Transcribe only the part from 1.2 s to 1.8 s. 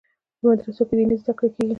زده کړې کیږي.